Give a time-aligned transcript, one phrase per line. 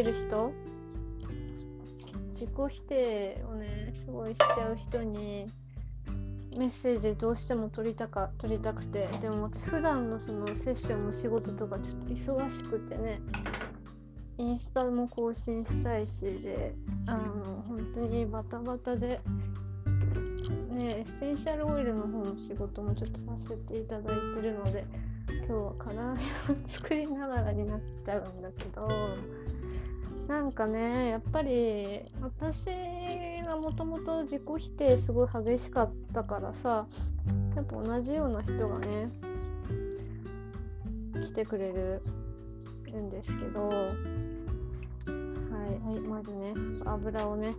[0.00, 0.52] ってる人？
[2.34, 5.46] 自己否定をねすごいしちゃう人に
[6.58, 9.08] メッセージどうしても取りたか取りたくて。
[9.22, 13.20] でも私普段のそのセッションの仕事とかちょっと忙しくてね
[14.36, 16.74] インスタも更新したいしで
[17.06, 19.20] あの本当にバタバタで
[20.72, 24.04] ねエッセンシャルオイルの方の仕事もちょっとさせていただい
[24.36, 24.84] てるので
[25.28, 26.20] 今日は唐揚げ
[26.52, 28.86] を作りながらになっちゃうんだけど
[30.28, 32.64] なんかねやっぱり私
[33.46, 36.86] がもともと自己否定すごい激しかったからさ
[37.54, 39.08] やっぱ同じような人がね
[41.14, 42.02] 来てくれる
[42.92, 47.54] んですけどはい、はい、まずね油をね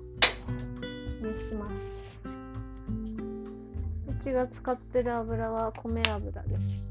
[1.21, 1.73] 熱します。
[4.07, 6.87] うちが使ってる油は米油です。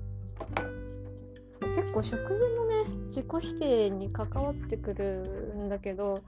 [1.77, 6.23] 結構食事もね自己否定に関わってくるんだけど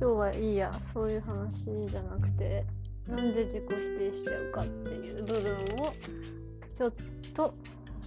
[0.00, 2.64] 今日はいいやそういう話じゃなくて
[3.08, 5.52] なんで自己否定しちゃうかっていう部分
[5.84, 5.92] を
[6.76, 6.92] ちょっ
[7.34, 7.54] と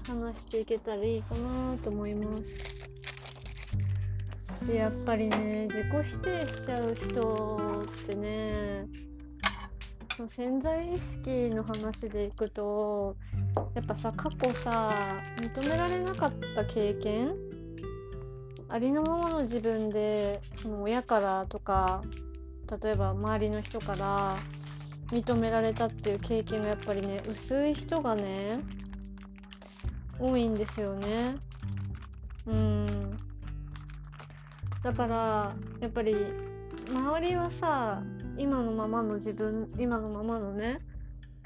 [0.07, 2.43] 話していけたらいいかなと思います。
[4.65, 8.85] でやっぱりね自己否定しちゃう人ってね
[10.21, 13.15] の潜在意識の話でいくと
[13.73, 17.33] やっぱさ過去さ認められなかった経験
[18.69, 22.01] ありのままの自分でその親からとか
[22.83, 24.37] 例えば周りの人から
[25.11, 28.59] 認められたっていう経験がやっぱりね薄い人がね
[30.19, 31.35] 多いんですよね。
[32.45, 33.17] うん。
[34.83, 36.15] だからやっぱり
[36.91, 38.03] 周りはさ
[38.41, 40.79] 今のままの自分今のままのね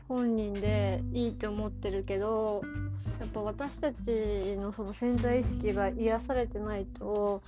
[0.07, 2.61] 本人でいいって思ってるけど
[3.19, 3.97] やっぱ私たち
[4.55, 7.41] のその潜在意識が癒されてないと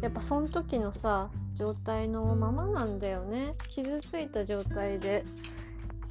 [0.00, 3.54] やっぱその時のさ状態のままなんだよね。
[3.74, 5.24] 傷ついた状態で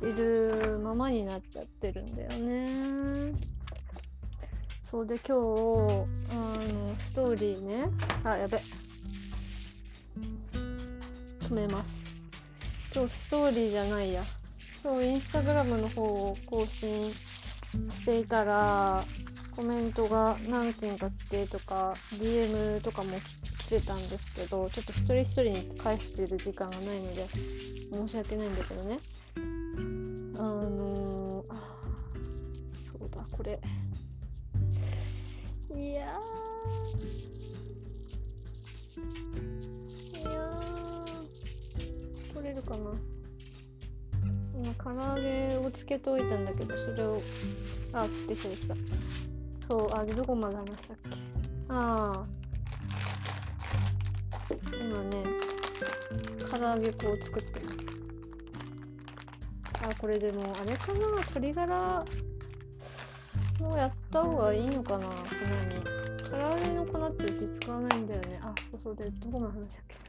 [0.02, 3.34] いるままになっちゃってるんだよね。
[4.92, 7.90] そうで今日あのストーリーね。
[8.26, 8.62] あやべ。
[11.44, 12.03] 止めます
[12.96, 14.24] 今日ストーリーじゃないや。
[14.84, 19.04] 今日インスタグラムの方を更新していたら
[19.56, 23.18] コメントが何件か来てとか DM とかも
[23.66, 27.28] 来てたんですけどちょっと一人一人に返してる時間がないので
[27.92, 29.00] 申し訳ないんだけどね。
[30.38, 31.46] あのー、
[33.00, 33.60] そうだこれ。
[45.98, 47.22] けておいたんだけどそれを
[47.94, 48.76] あできたできた。
[49.68, 51.10] そうあでどこまで話したっけ？
[51.70, 52.26] ああ。
[54.50, 55.24] 今ね
[56.50, 57.78] 唐揚げ粉を作ってます
[59.84, 61.00] あこれでもあれかな？
[61.00, 62.06] 鶏ガラ
[63.60, 65.08] もうやった方がいいのかな？
[65.08, 65.20] 粉に
[66.30, 68.40] 唐揚げの粉ってうち使わないんだよね。
[68.42, 68.96] あそうそう。
[68.96, 70.03] でどこまで話したっけ？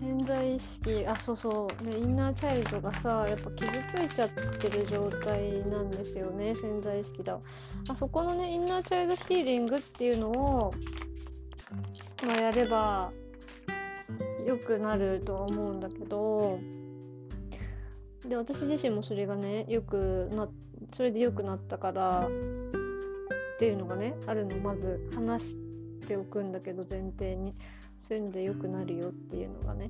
[0.00, 1.84] 潜在意識あそうそう。
[1.84, 7.38] ねインナーチャイルドがさやっぱ傷ついちゃってる状態なんですよね潜在意識だ。
[7.88, 10.74] あそこのねインナーチャイルドヒーリングっていうのを、
[12.26, 13.12] まあ、やれば
[14.46, 16.58] 良くなるとは思うんだけど
[18.28, 20.48] で私自身もそれがねよくな
[20.96, 22.30] それで良くなったからっ
[23.58, 25.56] ていうのがねあるのをまず話し
[26.06, 27.54] ておくんだけど前提に。
[28.12, 29.88] そういうので良くなるよっていうのがね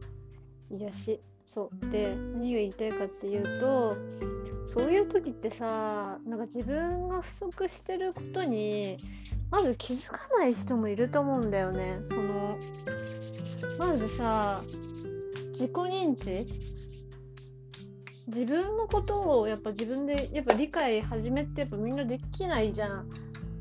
[0.71, 1.21] 癒し。
[1.45, 1.91] そう。
[1.91, 3.97] で何が言いたいかっていうと
[4.69, 8.99] そういう時ってさなんか自分が不足してることに
[9.51, 11.99] まず気づかない人もいると思うんだよね。
[12.09, 12.57] その
[13.77, 14.63] まずさ
[15.51, 16.47] 自己認知？
[18.29, 23.09] 自分のことをやっぱ自分でやっぱ理解始めてやっぱみんなできないじゃん。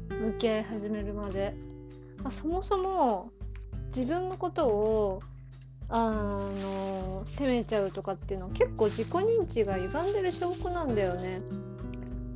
[0.07, 1.55] 向き合い始めるまで、
[2.23, 3.31] まあ、そもそも
[3.95, 5.21] 自分のことを
[5.89, 11.41] あの責めちゃうとかっていうのは結構自己認知が歪んでる証拠なんだよね。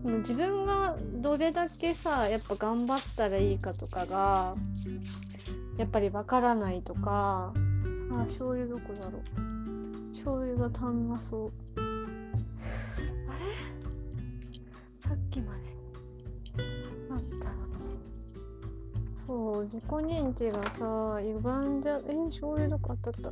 [0.04, 4.56] 自分がどれだけさやっぱ頑張ったらいいかとかが
[5.78, 7.52] やっぱりわからないとか
[8.12, 11.85] あ醤油どこだろう醤油が足んなそう
[19.28, 23.32] そう自己認知がさ歪んじゃえ醤油どこあったった。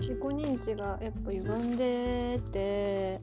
[0.00, 3.20] 自己認知がやっぱ歪んでて。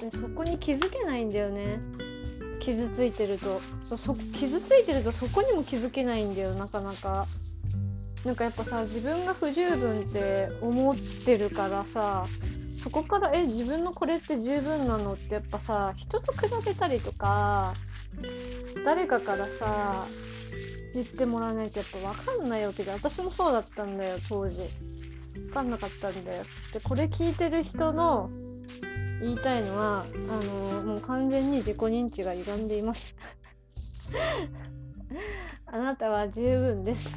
[0.00, 1.78] でそこに気づけないんだよね。
[2.60, 3.60] 傷ついてると。
[3.96, 7.28] そ傷ついてるとそこにも気づけないんだよなかなか。
[8.24, 12.26] なんかやっぱさ自分が不十分って思ってるからさ。
[12.84, 17.74] そこからえ自分のこれって十分なのってやっぱさ人と比べたりとか
[18.84, 20.06] 誰かからさ
[20.94, 24.68] 言ってもらわないとやっぱ分かんないわけで私もそうだったんだよ当時。
[25.34, 26.44] 分かんなかったんだよ。
[26.72, 28.30] でこれ聞いてる人の
[29.20, 33.00] 言いたいのはあのもう完全に自己認知が歪んでいます。
[35.66, 37.08] あなたは十分です。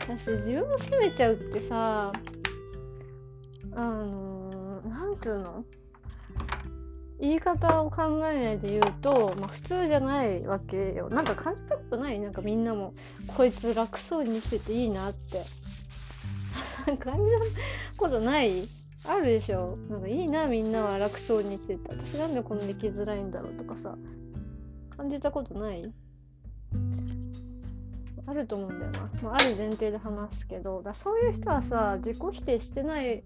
[0.00, 2.12] 私自分を責めちゃうってさ
[3.74, 5.64] あのなんていうの？
[7.20, 11.08] 言い方を考えないで言うと、まあ、普通じゃないわけよ。
[11.08, 12.18] なんか感じたことない？
[12.18, 12.94] なんかみんなも。
[13.36, 15.44] こいつ楽そうにしてていいなって。
[16.84, 17.16] 感じた
[17.96, 18.68] ことない？
[19.04, 19.76] あるでしょ？
[19.88, 21.88] なんかいいなみんなは楽そうにしてて。
[21.88, 23.96] 私なんでこんなに生きづらいんだろうとかさ。
[24.96, 25.92] 感じたことない？
[28.26, 30.82] あると思うんだよな、まあ、ある前提で話すけど。
[30.82, 33.22] だそういう人はさ自己否定してない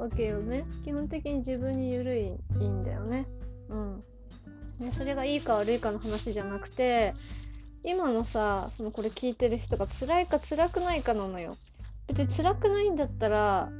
[0.00, 0.64] わけよね。
[0.84, 3.26] 基本的に自分に緩いいいんだよね。
[3.68, 4.04] うん。
[4.80, 7.14] でそれがいいか悪いかの話じゃなくて
[7.84, 11.56] 今のさそのこれ聞いてる人が辛いか辛くないかなのよ。
[12.08, 13.70] 別に辛くないんだったら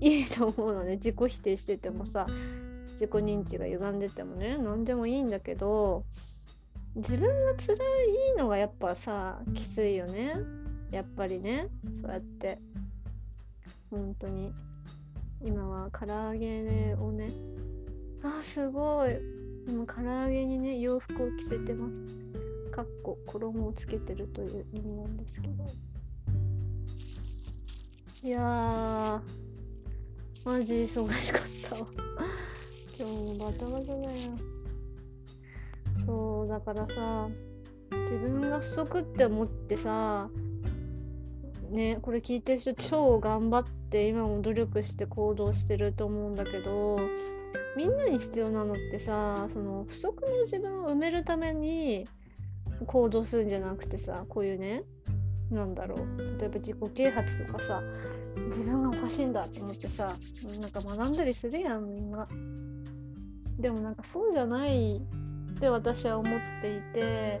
[0.00, 0.96] いいと思うのね。
[0.96, 2.26] 自己否定しててもさ
[2.94, 4.56] 自己認知が歪んでてもね。
[4.56, 6.04] 何でもいいんだけど
[6.94, 10.34] 自分が辛いのがやっぱさきついよね。
[10.90, 11.68] やっぱりね。
[12.00, 12.58] そうやって。
[13.90, 14.52] 本当に。
[15.46, 17.30] 今は唐揚げをね
[18.24, 19.16] あすごい。
[19.68, 22.70] 今唐揚げにね洋服を着せてます。
[22.72, 25.54] かっこ衣をつけてるという意味なんですけど。
[28.24, 29.20] いやー
[30.44, 31.86] マジ忙しかったわ。
[32.98, 34.32] 今日もバタバタだよ。
[36.04, 37.28] そうだからさ
[37.90, 40.28] 自分が不足って思ってさ
[41.70, 46.98] ねこれ聞いてる人超頑張って今も努力して行動してると思うんだけど
[47.76, 52.06] みんなに必要なのってさその不足の自分を埋めるために
[52.86, 54.82] 行動するんじゃなくてさこういうね
[55.50, 57.82] なんだろう例えば自己啓発とかさ
[58.48, 60.16] 自分がおかしいんだって思ってさ
[60.60, 62.28] なんか学んだりするやんみんな。
[63.58, 67.40] でもなんかそうじゃないって私は思っていて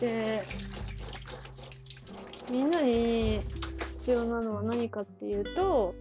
[0.00, 0.44] で
[2.50, 3.40] みんなに
[4.00, 5.94] 必要なのは何かっていうと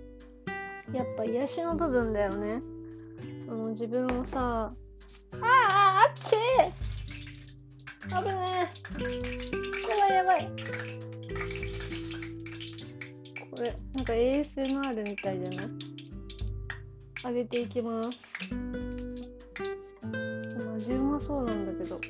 [0.93, 2.61] やっぱ癒しの部分だよね。
[3.45, 4.71] その自分をさ
[5.33, 6.31] あああっち！
[8.07, 9.07] 危ねえ。
[9.89, 10.51] やばいやばい。
[13.51, 15.67] これなんか ASMR みたいじゃない？
[17.23, 18.17] 上げていきます。
[20.75, 22.01] 味うまそうなんだけど。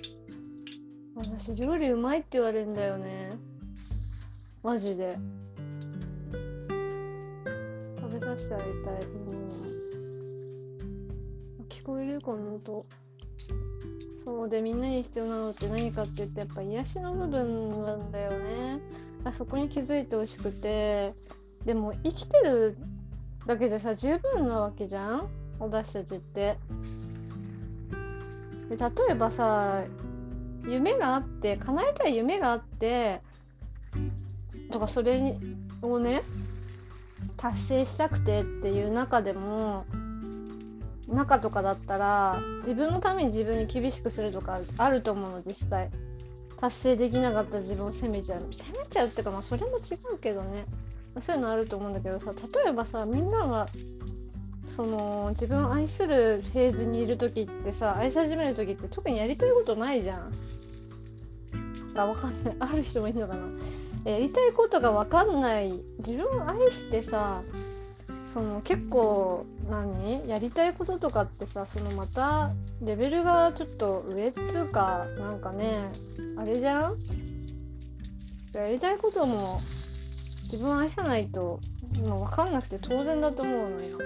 [1.43, 3.29] 私料理うまいって言われるんだよね。
[4.63, 5.17] マジで。
[7.99, 8.73] 食べさせてあげたい、
[11.59, 12.85] う、聞こえるこの音
[14.23, 18.79] そうでみんなに必要なのって何かって言ってやっぱ癒しの部分なんだよね。
[19.23, 21.13] あそこに気づいてほしくて。
[21.65, 22.75] でも生きてる
[23.45, 25.27] だけでさ十分なわけじゃん？
[25.59, 26.57] 私たちって。
[28.69, 29.83] で例えばさ
[30.67, 33.21] 夢があって叶えたい夢があって
[34.71, 35.37] とかそれ
[35.81, 36.23] をね
[37.37, 39.85] 達成したくてっていう中でも
[41.07, 45.89] 中とかだったら自分のために自分に厳しくするとかあると思うの実際。
[46.61, 48.47] 達成できなかった自分を責めちゃう。
[48.53, 50.65] 責めちゃうっていうかまあそれも違うけどね。
[51.25, 53.67] そういうのあると思うんだけどさ例えばさみんなが
[54.75, 60.31] その自分を愛するフェーズにいる時ってさ愛し始める時って特にやりたいことないじゃん。
[61.97, 62.55] あわかんない。
[62.59, 63.41] ある人もいるのかな。
[64.03, 65.79] やりたいことがわかんない。
[65.99, 67.41] 自分を愛してさ
[68.33, 70.27] その結構何？
[70.27, 75.91] やりたいこととかってさそのまたレベルがちょっと上っつうかなんかね
[76.37, 76.97] あれじゃん？
[78.53, 79.61] やりたいことも
[80.45, 81.59] 自分を愛さないと
[81.99, 83.97] もう分かんなくて当然だと思うのよ。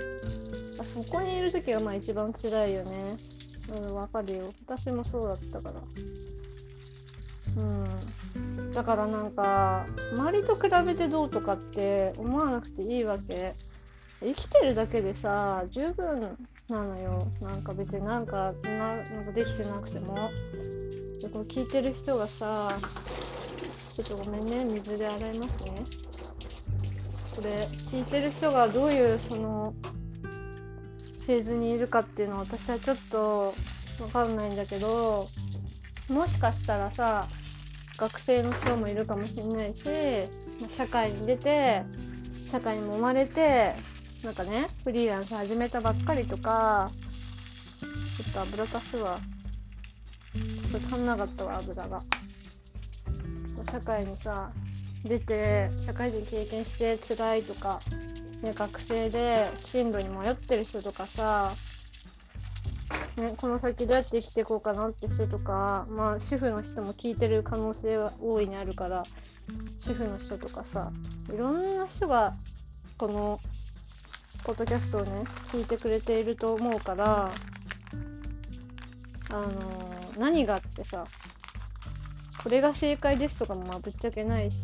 [0.94, 3.18] そこにいる時がまあ一番辛いよね。
[3.70, 4.54] うん分かるよ。
[4.68, 5.82] 私もそうだったから。
[7.58, 7.86] うん。
[8.76, 13.56] だからなんか周りと比べてどうとかって思わなくていいわけ。
[14.20, 17.26] 生きてるだけでさ十分なのよ。
[17.42, 20.30] なんか別になんかなんかできてなくても。
[21.22, 22.78] でこれ聞いてる人がさ
[23.96, 24.66] ちょっとごめんね。
[24.66, 25.84] 水で洗いますね。
[27.34, 29.74] これ聞いてる人がどういうその
[31.26, 33.54] フェーズにいるかっていうのは私はちょっと
[34.02, 35.28] わかんないんだけど
[36.10, 37.28] もしかしたらさ
[37.98, 39.84] 学生の人もいるかもしれないし
[40.78, 41.84] 社会に出て
[42.52, 43.76] 社会にも生まれて
[44.24, 46.92] なんかねフリーランス始めたばっかりとか
[48.18, 49.20] ちょっと油足すわ。
[50.36, 52.04] ちょっと足んなかったわ油が。
[53.72, 54.52] 社会にさ
[55.04, 57.82] 出て社会人経験して辛いとか、
[58.42, 61.54] ね、学生で進路に迷ってる人とかさ
[63.18, 69.06] ね、この先どうやって生きていこうかなって人とか、まあ、主婦の人も聞いてる可能性は大いにあるから
[69.80, 70.92] 主婦の人とかさ
[71.34, 72.34] いろんな人が
[72.98, 73.40] この
[74.44, 77.32] ポッドキャストをね聞いてくれていると思うから
[79.30, 81.08] あのー、何があってさ
[82.44, 84.56] これが正解ですとかもまあぶっちゃけないし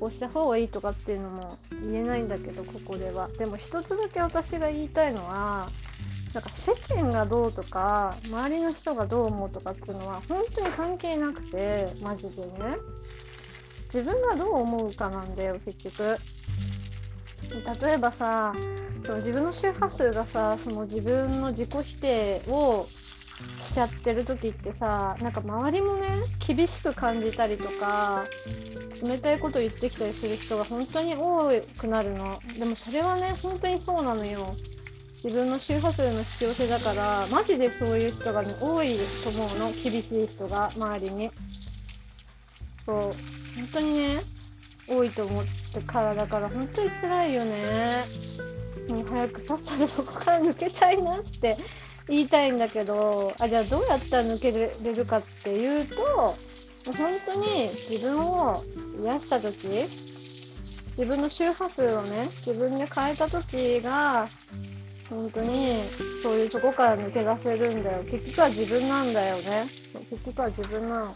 [0.00, 3.28] こうした方がいいとかっていうのも言えないんだけどここでは。
[3.38, 5.68] でも一つだけ私が言いたいのは
[6.34, 12.76] なんか世間がどうとか周りの人がどう思うとかっていうのは本当に関係なくてマジでね。
[13.92, 16.18] 自分がどう思うかなんだよ結局。
[17.82, 18.52] 例えばさ
[19.18, 22.86] 自分の周波数がさその自分の自己否定を
[23.70, 26.08] しちゃってる時ってさなんか周りもね
[26.46, 28.26] 厳しく感じたりとか
[29.02, 32.40] 冷たいこと言ってきたりする人が本当に多くなるの。
[32.58, 34.54] でもそれはね本当にそうなのよ。
[35.24, 41.30] 自分の周波数の引き寄せだからマジでそういう人が、ね、多いと思うの厳しい人が周りに。
[42.86, 42.96] そう。
[42.96, 43.14] 本
[43.72, 44.22] 当にね
[44.88, 45.44] 多いと思っ
[45.74, 48.04] てからだから本当に辛いよね。
[48.88, 51.58] もう早くさっさとそこから抜けたいなって
[52.08, 56.36] 言いたいんだけどあじゃあどうやったら抜けれるかっていうと
[56.86, 56.96] 本
[57.26, 58.64] 当に自分を
[58.98, 59.68] 癒した時
[60.92, 64.28] 自分の周波数をね自分で変えた時が
[65.10, 65.84] 本当に
[66.22, 68.04] そういうとこから抜け出せるんだよ。
[68.04, 69.68] 結局は自分なんだよね。
[70.10, 71.14] 結局は自分なの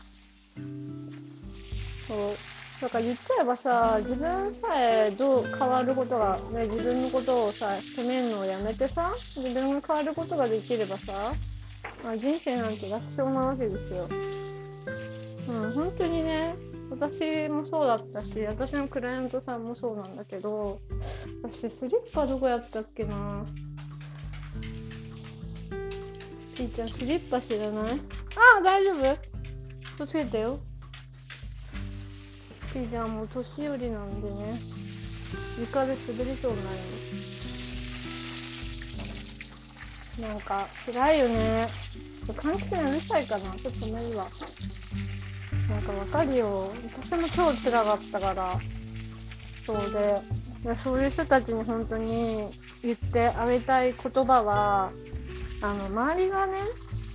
[2.08, 2.37] そう。
[2.82, 11.32] だから言っちゃえばさ自分さえどう変わることが、ね、自分のことをさ責めるのをやめてさ自分が変わることができればさ、
[12.02, 14.08] まあ、人生なんて楽勝なわけですよ。
[15.49, 16.56] うん本当にね
[16.90, 20.80] 私もそうだったし私のクライアントさんもそうなんだけど
[21.42, 23.44] 私スリッパどこやったっけな。
[26.56, 27.92] ちーちゃん、スリッパ知らない？
[27.92, 27.99] あ
[28.61, 29.18] あ、大丈夫
[29.97, 30.61] 気をつけてよ。
[32.73, 34.61] ちーちゃんもう年寄りなんでね、
[35.59, 36.76] 床で滑りそうになる
[40.21, 40.28] の。
[40.28, 41.68] なんか、辛いよね。
[42.28, 44.28] 換気扇うるさいかなちょっと無理わ。
[45.71, 46.71] なんかわかるよ。
[47.02, 48.61] 私も超辛かったから。
[49.66, 50.21] そうで、
[50.85, 52.50] そういう人たちに本当に
[52.82, 54.92] 言ってあげたい言葉は、
[55.62, 56.54] あの周りがね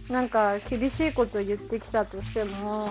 [0.09, 2.89] なんか厳しいこと言ってきたとしても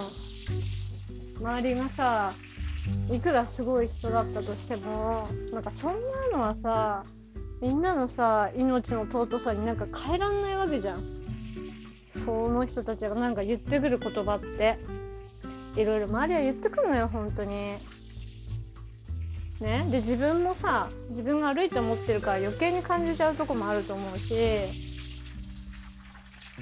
[1.41, 2.35] 周りがさ
[3.11, 7.05] いくらすごい人だったとしてもなんかそんなのはさ
[7.61, 11.03] みんなのさ命の尊さになんか変えらんないわけじゃん。
[12.25, 14.79] その人たちがなんか言ってくる言葉って。
[15.77, 17.79] いろいろ周りは言ってくるのよ本当に。
[19.61, 19.89] ね？
[19.91, 24.86] で自分もさ自分が悪いと思ってるから余計に感じちゃうとこもあると思うし。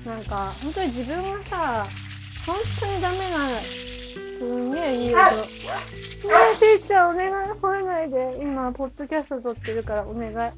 [0.04, 1.86] なんか、本当に自分がさ、
[2.46, 3.62] 本当にダメな、
[4.38, 5.20] すんげえいい音。
[5.20, 5.48] ね
[6.24, 8.38] え、てーちゃん、お願い、吠えないで。
[8.42, 10.52] 今、ポッドキャスト撮ってるから、お願い。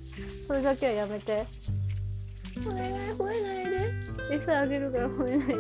[0.48, 1.46] それだけはやめて。
[2.66, 3.92] お願い、吠えないで。
[4.34, 5.54] 餌あげるから吠えないで。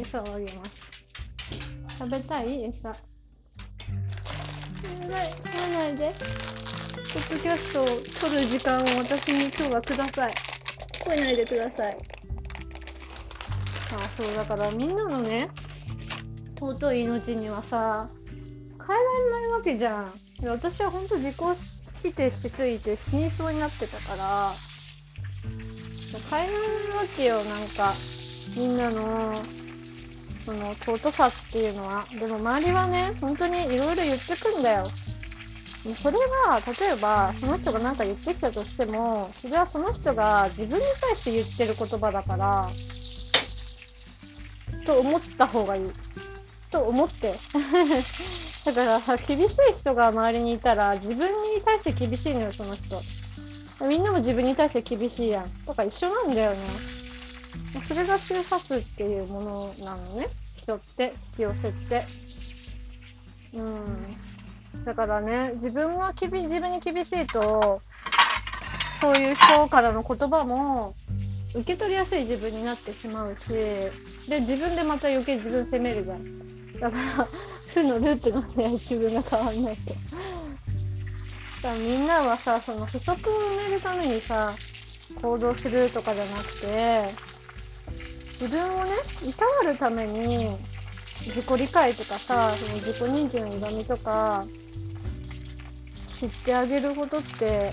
[0.00, 0.70] 餌をあげます。
[1.98, 2.64] 食べたい？
[2.64, 2.90] 餌。
[2.90, 2.92] お
[5.08, 6.14] 願い、吠えないで。
[7.12, 7.86] ポッドキャストを
[8.20, 10.55] 撮る時間を私に今日はください。
[11.06, 11.98] 超えないでください。
[13.92, 15.48] あ、そう、だからみんなのね、
[16.58, 18.10] 尊い命にはさ、
[18.86, 20.12] 変えられないわけじゃん。
[20.40, 21.34] で私は本当自己
[22.02, 24.56] 否定しすぎて死にそうになってたから、
[26.30, 27.94] 変えられないわけよ、なんか。
[28.56, 29.42] みんなの、
[30.44, 32.06] その、尊さっていうのは。
[32.18, 34.90] でも周りはね、本当にいろいろ言ってくんだよ。
[36.02, 36.18] それ
[36.48, 42.70] は、例えば、その人が何か言ってきたとしても、それはその人が自分に対して言ってる言葉だから、
[44.84, 45.90] と思った方がいい。
[46.70, 47.38] と思って。
[48.64, 53.00] だからさ、厳しい人が周りにいたら、自分に対して厳しいのよ、その人。
[53.86, 55.50] みんなも自分に対して厳しいやん。
[55.64, 56.58] とか一緒なんだよね。
[57.86, 60.28] それが周波数っていうものなのね。
[60.56, 62.06] 人って、引き寄せって。
[63.54, 64.16] うん。
[64.84, 67.80] だからね、自分がきび、自分に厳しいと、
[69.00, 70.94] そういう人からの言葉も、
[71.54, 73.48] 受け取りやすい自分になってしまうし、
[74.28, 76.72] で、自分でまた余計自分責めるじゃん。
[76.74, 77.28] だから、
[77.74, 79.94] 負のループなんだよ、自分が変わんないと。
[81.62, 84.54] さみんなはさ、その不足を埋めるためにさ、
[85.22, 87.14] 行動するとかじゃなくて、
[88.40, 88.92] 自分をね、
[89.22, 90.56] いたわるために、
[91.26, 94.46] 自己理解とかさ、その自己認知の歪みとか、
[96.18, 97.72] 知ってあげることって、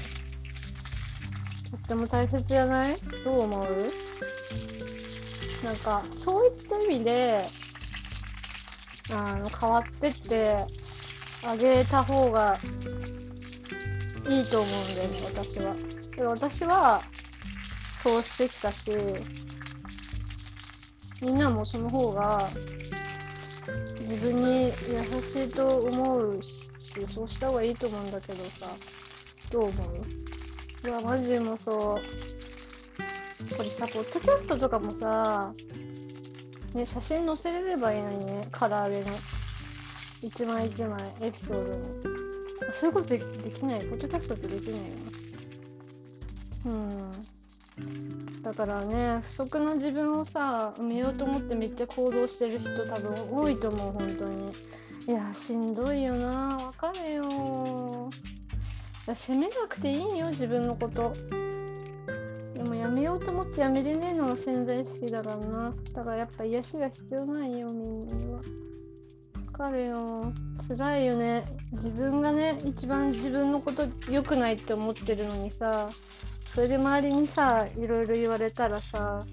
[1.71, 2.97] とっても大切じゃない？
[3.23, 3.91] どう思う？
[5.63, 7.47] なんか、そういった意味で、
[9.09, 10.65] あの、変わってって
[11.41, 12.59] あげた方が
[14.29, 15.75] いいと思うんだよね、私は。
[16.15, 17.03] で私は、
[18.03, 18.91] そうしてきたし、
[21.21, 22.50] みんなもその方が、
[24.01, 24.73] 自分に優
[25.21, 26.62] しいと思うし、
[27.13, 28.75] そうした方がいいと思うんだけどさ、
[29.51, 30.88] どう思う？
[30.88, 33.55] いや、マジでもそう。
[33.57, 35.53] これさ、ポッドキャストとかもさ、
[36.73, 39.17] ね、写真載せれればいいのにね、唐揚げの。
[40.21, 41.83] 一枚一枚、エピソードに。
[42.79, 43.85] そういうことできない。
[43.88, 44.83] ポッドキャストってできないよ。
[46.65, 47.12] うん。
[48.41, 54.53] だからね、不足な自分をさ、埋めようと思ってめっちゃ行動してる人多分多いと思う、本当に。
[55.05, 56.55] いや、しんどいよな。
[56.57, 58.09] わかるよ。
[59.05, 61.11] いや責めなくていいよ自分のこと。
[62.53, 65.74] でもやめようと思ってやめれねえのが潜在意識だからな。
[65.94, 68.37] だからやっぱ癒しが必要ないよみんなには。
[68.37, 68.44] わ
[69.51, 70.31] かるよ。
[70.70, 71.44] 辛いよね。
[71.74, 75.89] 自分がね一番自分のこと良くないって思ってるのにさ
[76.55, 79.25] それで周りにさいろいろ言われたらさ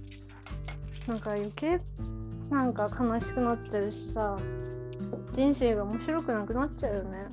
[1.07, 1.81] なんか余計
[2.51, 4.37] なんか悲しくなってるしさ。
[5.35, 7.27] 人生が面白くなくなっちゃうよね。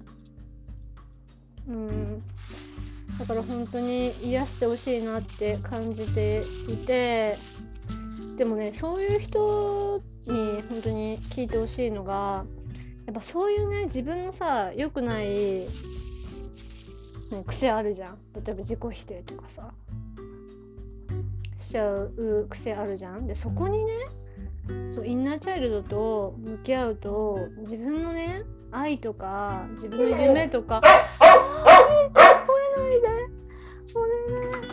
[1.68, 2.24] うん。
[3.18, 7.38] だから本当に癒してほしいなって感じていて
[8.38, 12.46] でもねそういう人に本当に聞いてほしいのが
[13.08, 15.68] やっぱそういうね自分のさ良くない、ね、
[17.48, 18.18] 癖あるじゃん。
[18.36, 19.74] 例えば自己否定とかさ
[21.66, 23.26] しちゃう癖あるじゃん。
[23.26, 23.94] でそこにね
[24.92, 33.38] そうインナーチャイルドと向き合うと自分のね愛とか自分の夢とかうん、聞こえないで。
[33.94, 34.68] これ。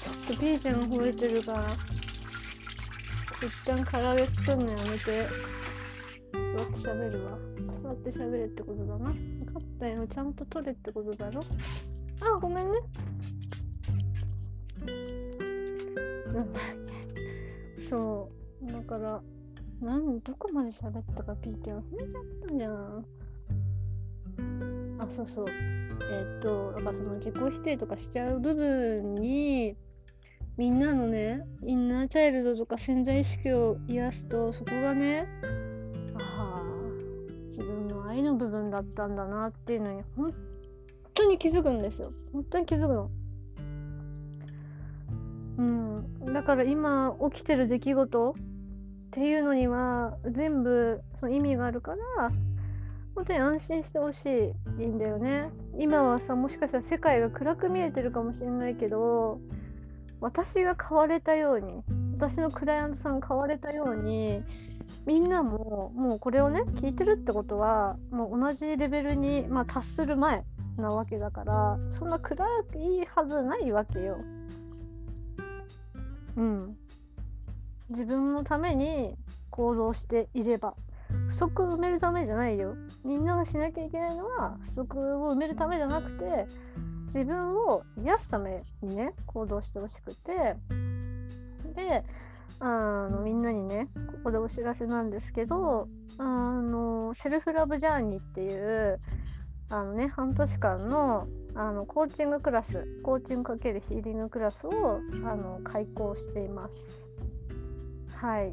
[0.00, 1.76] ちょっとピーちゃんが吠えてるから。
[3.40, 5.28] 一旦唐揚げ作るのやめて。
[6.32, 7.38] 座って喋るわ。
[7.82, 9.10] 座って喋れってことだな。
[9.10, 10.06] 分かったよ。
[10.06, 11.42] ちゃんと取れってことだろ。
[12.20, 12.78] あ、ごめんね。
[16.32, 16.48] な ん
[17.88, 18.37] そう。
[18.62, 19.22] だから、
[19.80, 23.04] なんどこまで喋ったかピーちゃん踏めちゃったじゃん。
[24.98, 25.46] あ、そうそう。
[26.10, 29.76] えっと、なんかその自己否定とかしちゃう部分に、
[30.56, 35.28] みんなのね、インナーチャイルドとか潜在意識を癒すと、そこがね、
[36.16, 36.62] ああ、
[37.50, 40.34] 自分の愛の部分だったんだなっていうのに、本
[41.14, 42.10] 当に気づくんですよ。
[42.32, 43.10] 本当に気づくの。
[45.58, 46.32] うん。
[46.32, 48.34] だから今起きてる出来事
[49.18, 52.30] っていうのには、全部その意味があるから、
[53.16, 55.50] 本当に安心してほしいんだよね。
[55.76, 59.40] 今はさ、もしかしたら世界が暗く見えてるかもしれないけど、
[60.20, 61.82] 私が変われたように、
[62.16, 64.40] 私のクライアントさんが変われたように、
[65.04, 70.44] みんなももうこれをね、聞いてるってことは、もう同じレベルに、まあ、達する前
[70.76, 74.18] なわけだから、そんな暗いはずないわけよ。
[76.36, 76.76] うん。
[77.90, 79.16] 自分のために
[79.50, 80.74] 行動していれば
[81.28, 82.74] 不足を埋めるためじゃないよ。
[83.04, 86.46] みんながしなきゃいけないのは不足を埋めるためじゃなくて
[87.14, 90.56] 自分を癒すためにね行動してほしくて
[91.74, 92.04] で
[92.60, 99.00] あのみんなにねここでお知らせなんですけどあのセルフラブジャーニーっていう
[99.70, 107.07] あのね半年間のあのコーチングクラスコーチングかけるヒーリングクラスをあの開講しています
[108.20, 108.52] はい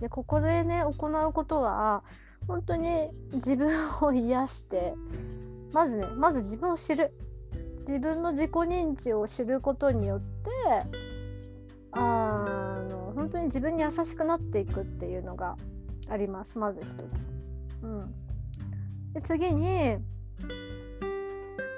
[0.00, 2.02] でここでね行うことは
[2.46, 4.94] 本当に自分を癒して
[5.72, 7.12] まずねまず自分を知る
[7.86, 10.90] 自分の自己認知を知ることによって
[11.92, 15.56] あの本当に自分に優しくなっていくっていうのが
[16.08, 17.00] ありますまず一つ。
[17.82, 18.14] うん、
[19.14, 19.96] で次に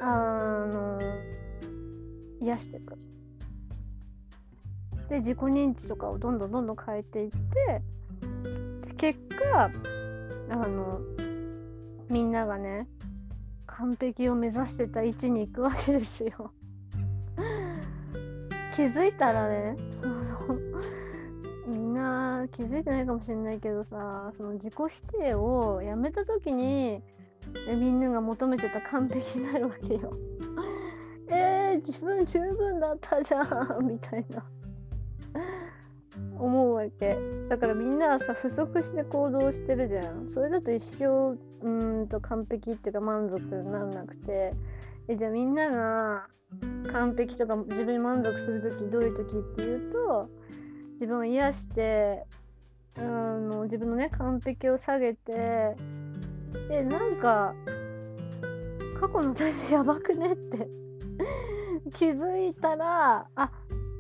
[0.01, 0.99] あの
[2.40, 3.12] 癒していく。
[5.12, 7.83] で自己認知とかをどんどんどんどん変えていって
[8.96, 9.70] 結果
[10.48, 11.01] あの
[12.09, 12.88] みんながね
[13.66, 16.51] 完璧を目指してた位置に行くわけですよ。
[18.75, 20.59] 気づいたらねその
[21.66, 27.03] みんな気づいてないかもしれないけどさその自己否定をやめた時に
[27.68, 30.16] みんなが求めてた完璧になるわけよ。
[31.29, 33.42] えー、自分十分だったじゃ
[33.79, 34.42] んみたいな。
[36.43, 37.17] 思うわけ。
[37.49, 40.29] だからみんなはさ不足して行動してるじゃん。
[40.29, 44.55] それだと一生うんと完璧っていうか満足になんなくて。
[45.09, 46.27] えじゃあみんなが
[46.93, 50.31] 完璧とか自分に満足する時どういう時っていうと
[50.95, 52.25] 自分を癒して
[52.99, 55.75] あの自分のね完璧を下げて
[56.69, 57.55] でなんか
[59.01, 60.69] 過去の私やばくねって。
[61.95, 63.51] 気づいたらあ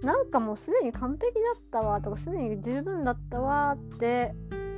[0.02, 4.34] なんかもうすでに完璧だったわとかすでに十分だったわって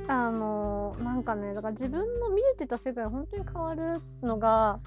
[0.07, 4.79] あのなんかねだから自分の見えてた世界が本当に変わるのが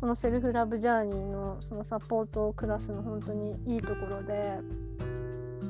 [0.00, 4.58] このセルフラブジャーニーのそのサポートクラスの本当にいいところで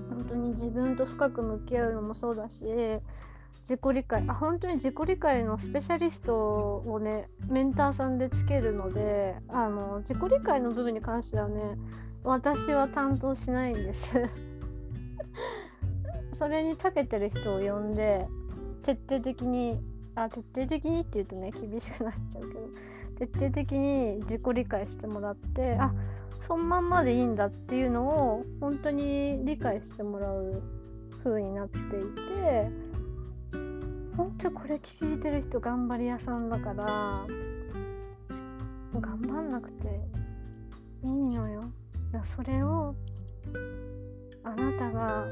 [0.08, 2.64] 本当に自分と深く向き合うのもそうだし
[3.68, 11.76] 自己理解あ本当に自己理解のスペシャリストをねメンターさんでつけるのであの自己理解の部分に関してはね
[12.24, 14.00] 私は担当しないんです
[16.38, 18.26] それに長けてる人を呼んで
[18.82, 19.80] 徹底的に
[20.14, 22.68] あ徹底的にって言うとね厳しくなっちゃうけど
[23.26, 25.92] 徹底的に自己理解してもらってあ
[26.46, 30.62] そのまんまでいいんだっていうのを本当に理解してもらう
[31.22, 32.70] 風になっていて
[34.16, 37.26] 本当これ聞いてる人頑張り屋さんだから
[39.00, 40.00] 頑張んなくて
[41.04, 41.64] いいのよ。
[42.36, 42.94] それを
[44.44, 45.26] あなたが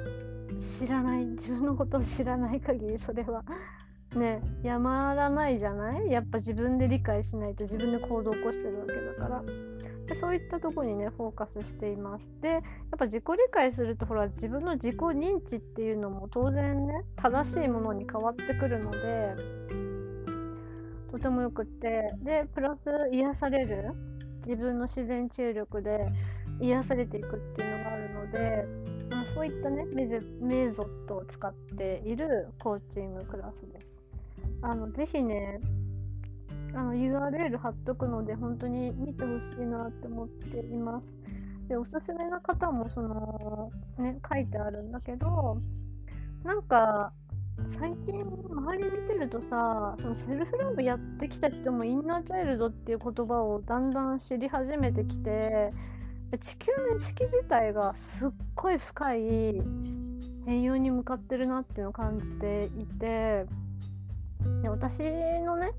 [0.78, 3.44] 知らない自分のことを知らない限りそれは
[4.14, 6.10] ねやまらないじゃない？
[6.10, 9.42] やっぱ自分で理解しないと自分で行動を起こしてるわけだから。
[10.08, 12.24] でそういったとこにねフォーカスしています。
[12.42, 12.62] でやっ
[12.98, 19.36] ぱ自己理解するとほら自分の自己認知っていうのも当然ね正しいものに変わってくるので
[21.12, 22.12] とてもよくって。
[22.22, 23.92] でプラス癒される。
[24.46, 26.10] 自分の自然治癒力で
[26.61, 28.64] 癒されていくっていうのがあるので、
[29.11, 30.07] まあ、そういったねメ
[30.40, 33.88] メゾットを使っているコーチングクラスです。
[34.62, 35.61] あのぜひね
[36.75, 41.07] あの URL 貼っとくので本当に見てほしいなって思っています。
[41.68, 45.57] でおすすめな方もそのね書いてあるんだけど
[46.42, 47.12] なんか
[47.79, 55.73] 最近周り見てるとさそのセルフラブやってきた人もインナーチャイルドっていう言葉をだんだん知り始めてきて
[56.38, 59.20] 地球の意識自体がすっごい深い
[60.46, 63.46] 変容に向かってるなっていうのを感じていて
[64.62, 65.00] で私
[65.44, 65.72] のね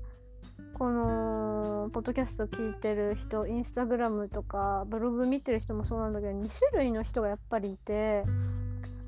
[0.74, 8.24] このポッドキャスト聞いてる人インスタグラムとかブログ見てる人もそうなんだけど2種類の人がやっぱりいて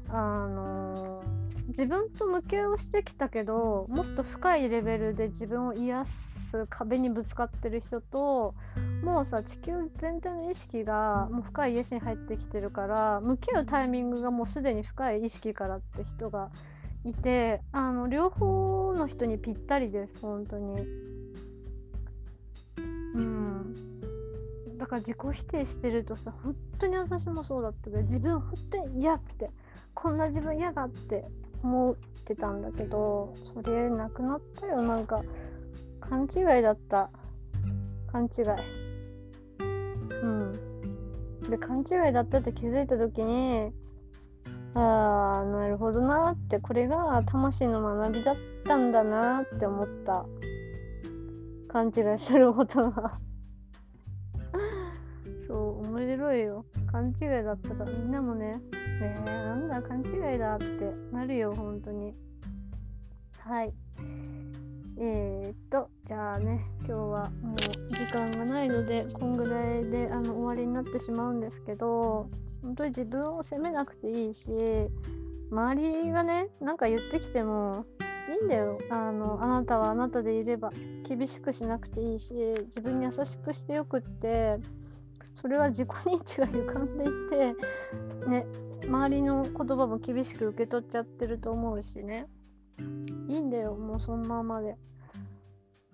[0.09, 1.23] あの
[1.69, 6.07] 自分と向き合いをしてきたけどもっと深いレベルで自分を癒
[6.55, 8.55] す壁にぶつかってる人と
[9.03, 16.51] もうさ地球全体の意識がもう深い癒しに入ってきてるから向き合うタイミングがもうすでに深い意識からって人が
[17.05, 20.87] いてあの両方の人にぴったりです本当に。
[23.15, 23.75] うん。
[24.79, 29.51] だから自己否定してるとさ本当に私もそうだったけど自分本当に嫌って
[29.95, 31.25] こんな自分嫌だって
[31.63, 34.83] 思ってたんだけどそれなくなったよ。
[34.83, 35.23] なんか
[36.09, 37.11] 勘違いだった。
[38.13, 38.45] 勘違い。
[40.23, 40.53] うん。
[41.51, 43.71] で勘違いだったって気づいた時に
[44.75, 50.27] ああなるほどなってこれが魂の学びだったんだなって思った。
[51.69, 53.19] 勘違いすることが。
[55.49, 56.65] そう面白いよ。
[56.91, 57.91] 勘違いだったから。
[57.91, 58.61] みんなもね
[59.01, 62.15] えー、なんだ勘違いだってなるよ本当に。
[63.41, 63.75] はい。
[64.97, 67.57] えー、っと、じゃあね、今日はもう
[67.89, 72.29] 時間がないので、こんぐらいであの終わりになってしまうんですけど、
[72.63, 74.47] 本当に自分を責めなくていいし、
[75.51, 77.87] 周りがね、なんか言ってきても
[78.31, 78.79] いいんだよ。
[78.91, 80.71] あの、あなたはあなたでいれば、
[81.09, 82.33] 厳しくしなくていいし、
[82.67, 84.59] 自分に優しくしてよくって、
[85.35, 88.47] それは自己認知が歪んでいて、ね、
[88.87, 92.27] 周りの言葉も厳しく受け取っちゃってると思うしね
[93.29, 94.77] いいんだよもうそのままで。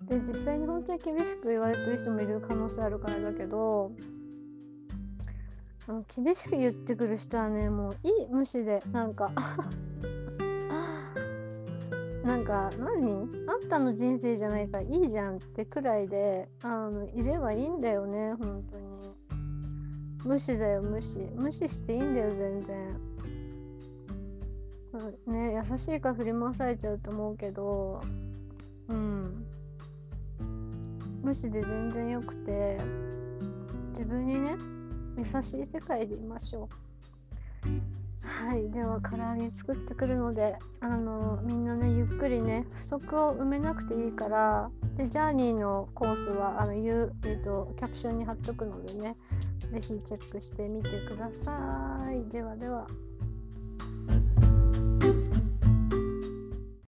[0.07, 3.91] で実際に本当に厳しく言われてる人もいる可能性あるからだけど
[5.87, 9.31] あの厳しく言ってくる人はねもういい無視でなんか
[12.23, 13.27] なんか何？
[13.47, 19.15] あんたの人生じゃないからいいじゃんってくらいであのいればいいんだよね本当に。
[20.23, 21.17] 無視だよ無視。
[21.35, 23.10] 無視していいんだよ全然。
[25.27, 28.01] ね優しいか振り回されちゃうと思うけど
[28.87, 29.45] うん。
[31.23, 32.77] 無視で全然よくて
[33.91, 34.55] 自分にね
[35.17, 36.91] 優しい世界でいましょう。
[38.23, 49.15] はいでは唐揚げ作ってくるのであのみんなねゆっくりね不足を埋めなくていいからでジャーニーのコースはあの言う、えーと、キャプションに貼っとくのでね
[49.71, 52.31] 是非チェックしてみてください。
[52.31, 52.87] ではでは。